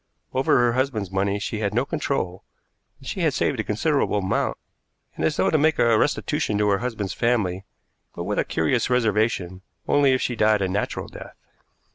Over 0.33 0.57
her 0.57 0.73
husband's 0.73 1.11
money 1.11 1.37
she 1.37 1.59
had 1.59 1.75
no 1.75 1.85
control, 1.85 2.43
but 2.97 3.07
she 3.07 3.19
had 3.19 3.35
saved 3.35 3.59
a 3.59 3.63
considerable 3.63 4.17
amount, 4.17 4.57
and, 5.15 5.23
as 5.23 5.37
though 5.37 5.51
to 5.51 5.59
make 5.59 5.77
restitution 5.77 6.57
to 6.57 6.69
her 6.69 6.79
husband's 6.79 7.13
family, 7.13 7.65
but 8.15 8.23
with 8.23 8.39
a 8.39 8.43
curious 8.43 8.89
reservation 8.89 9.61
only 9.87 10.11
if 10.13 10.19
she 10.19 10.35
died 10.35 10.63
a 10.63 10.67
natural 10.67 11.07
death. 11.07 11.35